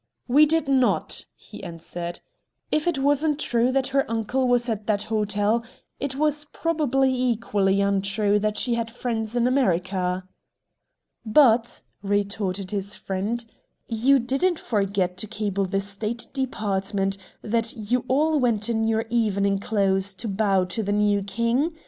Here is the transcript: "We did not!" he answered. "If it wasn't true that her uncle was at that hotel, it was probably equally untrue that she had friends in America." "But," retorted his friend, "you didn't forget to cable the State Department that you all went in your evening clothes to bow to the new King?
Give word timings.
"We 0.27 0.47
did 0.47 0.67
not!" 0.67 1.25
he 1.35 1.63
answered. 1.63 2.21
"If 2.71 2.87
it 2.87 2.97
wasn't 2.97 3.37
true 3.39 3.71
that 3.71 3.85
her 3.93 4.09
uncle 4.09 4.47
was 4.47 4.67
at 4.67 4.87
that 4.87 5.03
hotel, 5.03 5.63
it 5.99 6.15
was 6.15 6.45
probably 6.45 7.13
equally 7.13 7.81
untrue 7.81 8.39
that 8.39 8.57
she 8.57 8.73
had 8.73 8.89
friends 8.89 9.35
in 9.35 9.45
America." 9.45 10.27
"But," 11.23 11.83
retorted 12.01 12.71
his 12.71 12.95
friend, 12.95 13.45
"you 13.87 14.17
didn't 14.17 14.57
forget 14.57 15.17
to 15.17 15.27
cable 15.27 15.65
the 15.65 15.79
State 15.79 16.25
Department 16.33 17.19
that 17.43 17.75
you 17.77 18.03
all 18.07 18.39
went 18.39 18.69
in 18.69 18.83
your 18.87 19.05
evening 19.11 19.59
clothes 19.59 20.15
to 20.15 20.27
bow 20.27 20.63
to 20.63 20.81
the 20.81 20.91
new 20.91 21.21
King? 21.21 21.75